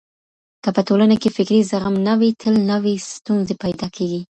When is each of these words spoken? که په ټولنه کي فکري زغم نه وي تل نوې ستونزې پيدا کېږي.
که 0.63 0.69
په 0.75 0.81
ټولنه 0.87 1.15
کي 1.21 1.29
فکري 1.35 1.59
زغم 1.71 1.95
نه 2.07 2.13
وي 2.19 2.29
تل 2.41 2.55
نوې 2.71 2.95
ستونزې 3.13 3.55
پيدا 3.63 3.87
کېږي. 3.95 4.21